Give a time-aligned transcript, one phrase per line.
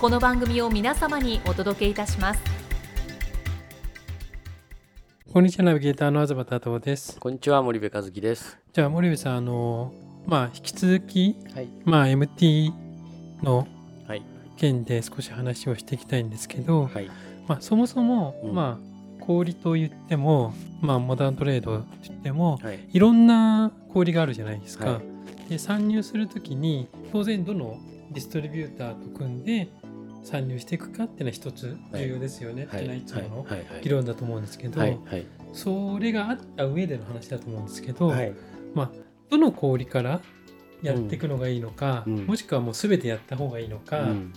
[0.00, 2.40] この番組を皆様にお届けいたします
[5.32, 8.58] こんにちはナビゲーターの東太郎ですこんにちは森部和樹です。
[8.72, 9.92] じゃあ森部さんあの
[10.24, 11.68] まあ引き続きはい。
[11.84, 12.72] まあ MT
[13.42, 13.66] の
[14.06, 14.22] はい。
[14.56, 17.10] 件で少し話をしていきたいんですけど、はい。
[17.48, 22.88] まあそもそも、うんまあ小売と言ってもまあモダントレードと言ってもはい。
[22.92, 25.00] いろんな小売があるじゃないですか、は
[25.48, 27.78] で参入するときに当然どの
[28.12, 29.68] ディストリビューターと組んで
[30.22, 33.50] 参入していくかっていうのは一つ重要ですよね、っていうのはいつものはい。
[33.50, 33.64] はい。
[33.82, 34.98] 議論だと思うんですけど、はい。
[35.06, 35.26] はい。
[35.52, 38.32] それがあった上での話だと思うんですけど、はい。
[38.74, 38.90] まあ、
[39.30, 40.20] どの氷から
[40.82, 44.32] やっていくのがいいのか、うんもしくはもう全てやった方がいいのか、うん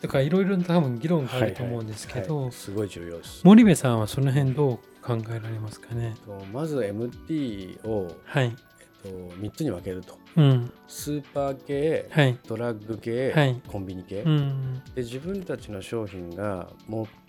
[0.00, 3.40] とかいろいろ多分議論があると思うんですけど、はいすごい重要です。
[3.42, 6.14] 森部さんはその辺どう考えられますかね？
[6.26, 8.54] とまず MT を、はい。
[9.04, 10.18] と、3つに分けると。
[10.36, 10.72] うん。
[10.88, 12.38] スーパー系、はい。
[12.46, 14.82] ドラッグ系、はいコンビニ系、うん。
[14.94, 15.02] で。
[15.02, 16.68] 自分たちの商品が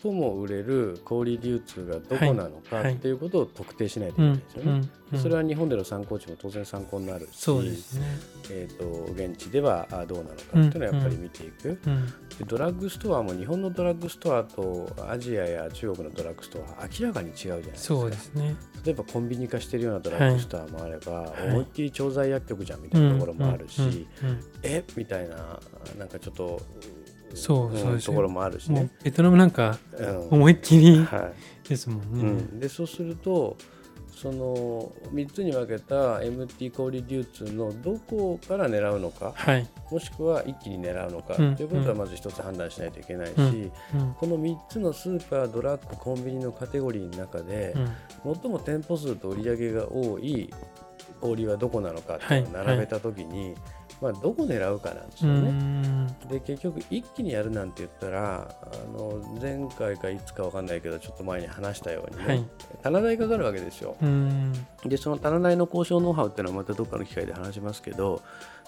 [0.01, 4.89] 最も売れる小売流通がどこなのかはいはいっていうことを特定しないといけないうんですよね。
[5.21, 8.07] それは日本での参考値も当然参考になるし、そうですね。
[8.49, 11.77] えー、と現地ではあどうなのかっていうのはやっぱり見ていく。
[12.43, 17.77] ドラッグストアも日本のドラッグストアとアジアや中国のドラッグストアは明らかに違うじゃないですか。
[17.95, 18.55] そうですね。
[18.83, 21.49] 例えばコンビニ化してるようなドラッグストアもあれば、はい。
[21.49, 24.43] 思いっきり調剤薬局じゃんみたいなところもあるし、うんうんうん。
[24.63, 24.83] え？
[24.95, 25.59] みたいな
[25.97, 26.61] なんかちょっと
[27.33, 28.01] そうそうですね。
[28.01, 28.89] ところもあるしね。
[29.03, 31.31] ベトナムなんかうん思いっきりは
[31.67, 32.19] ですもんね。
[32.19, 32.25] いう
[32.55, 33.57] ん、でそうすると
[34.15, 39.67] その3つに分けた MT 小売流通のどこから狙うのかはい。
[39.91, 44.13] もしくは一気に狙うのかとうんいうことはまず一つ判断しないといけないし、うんうん。
[44.13, 47.91] この3つのスーパー、ドラッグ、コンビニのカテゴリーの中で、うん
[48.41, 50.51] 最も店舗数と売り上げが多い
[51.21, 53.53] 小売はどこなのかっていうのを並べたときに、
[54.01, 55.51] まあ、どこ狙うかなんですうよね。
[55.51, 56.07] ん。
[56.29, 62.45] で結局一気にやるなんて言ったらあの前回かいつかわかんないけどちょっと前に話したようにね、はい。
[62.83, 63.95] 棚代かかるわけですよ。
[64.01, 64.53] うん。
[64.85, 68.21] でその棚代の交渉ノウハウっていうのはまたどっかの機会で話しますけど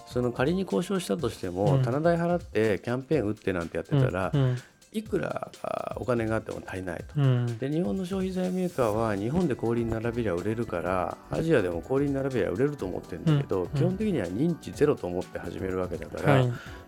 [0.06, 4.56] その仮に交渉したとしても、うん棚代払ってキャンペーン打ってなんてやってたら、うん。
[4.92, 7.20] いくらあお金があっても足りないと。
[7.20, 7.58] うん。
[7.58, 16.40] で日本の消費財メーカーは日本で氷に並べりゃ売れるからアジアでも氷に並べりゃ売れると思ってるんだけど、うん基本的には認知ゼロと思って始めるわけだから、は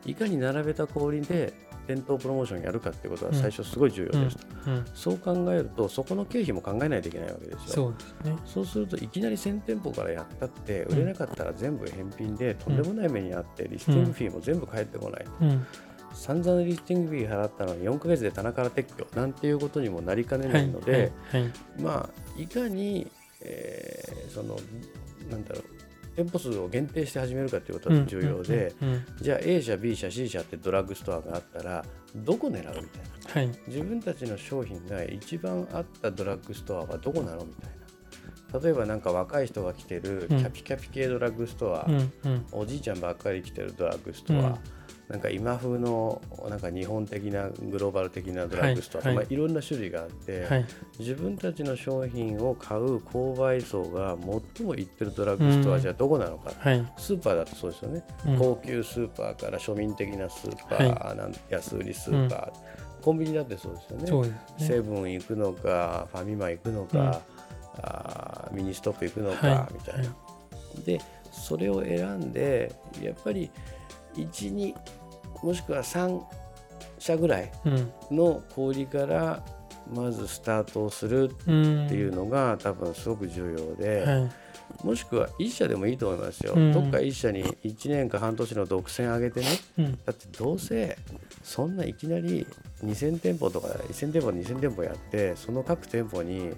[0.07, 0.11] い。
[0.11, 1.53] い、かに並べた氷で
[1.87, 4.85] 店頭プロモーションやるかってことは最初すごい重要ですと、うん。
[4.95, 8.37] そう考えるとそこの経費も考えないといけないわけですよそうですね。
[8.47, 15.67] そうするといきなり1000店舗からやったって売れなかったら全部返品でとんでもない目にあってリスティングフィーも全部返ってこない、うん。
[16.13, 21.43] 散々リスティングフィー払ったのに4ヶ月で棚から撤去なんていうことにもなりかねないので、はい。
[21.43, 21.53] はい。
[21.81, 23.11] まあいかに、
[23.41, 24.57] えーその
[25.31, 25.65] なんだろう
[26.17, 28.75] 店舗数を限定して始めるかということが重要で、
[29.21, 31.85] じゃあ A 社 B 社 C 社ってドラッグストアがあったら
[32.17, 32.81] どこ狙うみたいな
[33.33, 33.59] はい。
[33.69, 37.71] 自分たちの商品が一番あったドラッグストアはどこなのみたい
[38.53, 42.13] な例えばなんか若い人が来てるキうんャピキャピ系ドラッグストア、うん。
[42.25, 42.47] うん。
[42.53, 44.59] おじいちゃんばっかり来てるドラッグストア、うん
[45.11, 49.25] なんか今風のなんか日本的なグローバル的なドラッグストア、はいはい。
[49.25, 50.67] まあ、いろんな種類があって、はい。
[51.01, 54.17] 自分たちの商品を買う購買層が
[54.57, 56.93] 最も行ってるドラッグストアじゃあどこなのか、はい。
[56.97, 58.39] スーパーだとそうですよね、うん。
[58.39, 64.29] 高級スーパーから庶民的なスーパー、なん安売りスーパー、コンビニだってそうですよね。
[64.29, 64.41] ね。
[64.59, 67.21] セブン行くのかファミマ行くのか、
[67.83, 69.75] あーミニストップ行くのか、はい。
[69.75, 70.15] みたいな。
[70.85, 71.01] で
[71.33, 72.73] それを選んで
[73.03, 73.51] やっぱり
[74.15, 74.75] 12
[75.43, 76.21] もしくは3
[76.99, 77.93] 社ぐらいうん。
[78.11, 79.43] の小売りから
[79.93, 81.87] まずスタートをするうん。
[81.87, 84.31] っていうのが多分すごく重要で、はい。
[84.85, 89.47] もしくは1社でもいいと思いますよ、うんどっか1社に1年か半年の独占上げてね
[89.79, 90.97] うんだってどうせ
[91.43, 92.47] そんないきなり
[92.85, 96.55] 2000店舗とか1000店舗2000店舗やってその各店舗に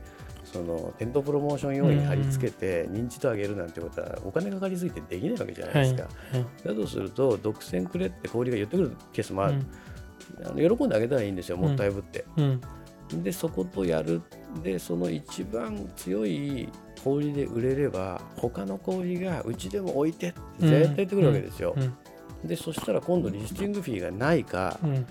[0.52, 6.08] その店頭プロモーション用に貼り付けて認知度上げるなんてことはお金かかりすぎてできないわけじゃないはいですか、は
[6.38, 10.46] いだとすると独占くれって小売りが言ってくるケースもある、うん。
[10.46, 12.60] あの喜んであげたらいいんですよもったいぶって、うん。
[13.22, 14.20] でそことやる。
[14.62, 16.68] でその一番強い
[17.02, 22.48] 小売りで売れれば他の小売りがうちでも置いてって絶対言ってくるわけですよ、うん。
[22.48, 25.06] でそしたら今度リスティングフィーがないかう、ん。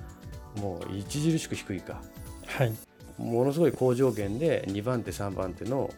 [0.61, 2.01] もう著しく低いか。
[2.45, 2.90] はい
[3.21, 5.89] ものすごい好条件で2番手3番手の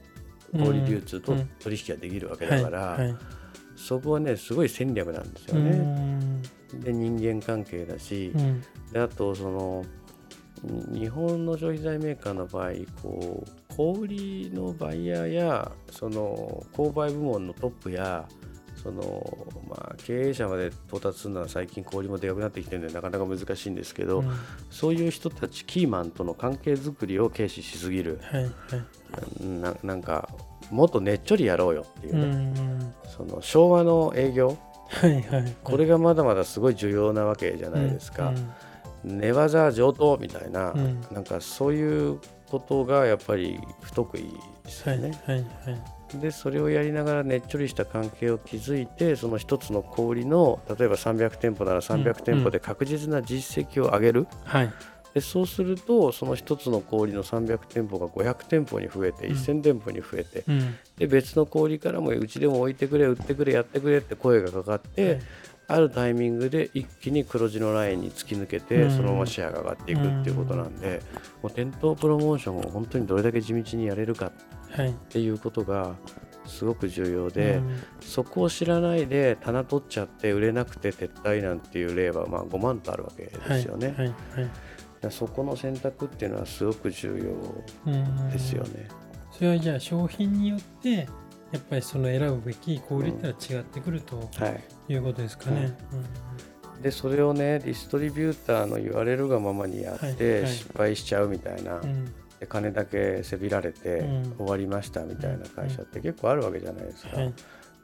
[0.54, 3.00] 小売流通とうん取引ができるわけだから、
[3.75, 5.70] そこはねすごい戦略なんですようね。
[5.72, 6.42] ん。
[6.80, 8.64] で人間関係だし、うん。
[8.92, 12.72] であとそのん日本の消費財メーカーの場合
[13.02, 18.28] こう小売りのバイヤーやその購買部門のトップや
[18.83, 24.31] その、まあ、経営者まで到達するのは最近小売りもでかくなってきてるんでなかなか難しいんですけど、うん。
[24.69, 28.19] そういう人たちキーマンとの関係づくりを軽視しすぎる。
[28.24, 28.51] はいはい。
[29.45, 30.30] ななんか
[30.69, 34.57] もっとねっちょりやろうよっていううね、んその昭和の営業。
[34.89, 38.33] はいはいこれがまだまだすごい重要なわけじゃないですか。
[39.03, 41.01] 寝技上等みたいな、うん。
[41.12, 42.19] なんかそういう
[42.53, 44.21] ことがやっぱり不得意
[44.63, 45.21] ですはいよね。
[45.25, 45.47] はいはい
[46.21, 54.73] でそれをやりながらねっちょりした関係を築いてその一つの小売りの例えば300店舗なら300店舗で確実な実績を上げる、はい。
[55.15, 59.33] でそうするとその一つの小売りの300店舗が500店舗に増えてうん。
[59.33, 60.75] 1000店舗に増えて、うん。
[61.00, 65.19] で別の小売りからもうちでも置いてくれ売ってくれやってくれって声がかかって、
[65.68, 68.92] あるタイミングで一気に黒字のラインに突き抜けて、うん。
[68.92, 71.01] そのままシェアが上がっていくっていうことなんで、
[71.42, 74.31] もう店頭プロモーションを本当にどれだけ地道にやれるか
[74.71, 75.95] はいっていうことが
[76.45, 77.83] すごく重要で、うん。
[78.01, 84.07] そこを知らないで棚取っちゃって売れなくて撤退なんていう例はまあ5万とあるわけですよね、はい。
[84.07, 85.12] はい。
[85.12, 88.88] そこの選択っていうのはすごく重要うんですよね。
[89.31, 91.07] それはじゃあ商品によって
[91.53, 94.94] やっぱりその選ぶべき小売りってのは違ってくるとはい。
[94.94, 95.77] いうことですかね。
[96.81, 101.79] でそれをねディストリビューターの言われるがままにやって、失敗しちゃうみたいな、
[102.39, 104.35] で金だけせびられてうん。
[104.38, 107.33] 終わりましたみたいな会社って結構あるわけじゃないですか、はい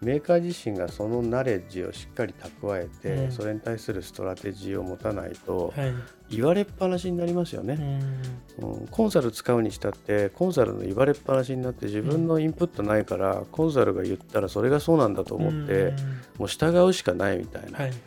[0.01, 3.31] メーカー自身がそのナレッジをしっかり蓄えて、うん。
[3.31, 5.93] それに対するストラテジーを持たないとはい。
[6.29, 8.63] 言われっぱなしになりますようね、ん。
[8.63, 8.87] うん。
[8.87, 15.95] コンサル使うにしたってコンサルの言われっぱなしになって自分のインプットないから、コンサルが言ったらそれがそうなんだと思って、うん。
[16.37, 17.97] もう従うしかないみたいな、はいはい。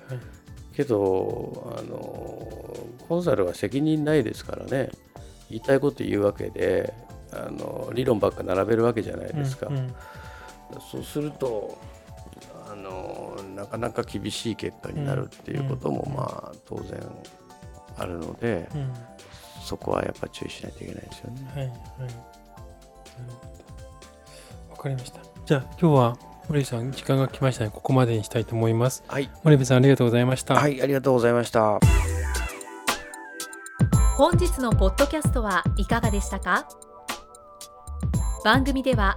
[0.74, 1.98] けどあの
[3.06, 4.90] コンサルは責任ないですからね。
[5.50, 6.94] 言いたいこと言うわけで
[7.30, 9.94] あの理論ばっか並べるわけじゃないですか、うんうん
[10.80, 11.78] そうすると
[12.70, 16.14] あのなかなか厳しい結果になるっていうことも、うん。
[16.14, 17.00] まあ当然
[17.98, 18.92] あるので、うん。
[19.62, 21.52] そこはやっぱ注意しないといけないですよね。
[21.54, 21.76] はいはい。
[24.70, 25.20] わかりました。
[25.46, 26.16] じゃあ今日は
[26.48, 29.04] 森部さん時間が来ましたのでここまでにしたいと思います。
[29.06, 30.54] はい、森部さんありがとうございました。
[30.54, 31.78] はい、ありがとうございました。
[34.16, 36.66] 本日のポッドキャストはいかがでしたか？
[38.44, 39.16] 番組では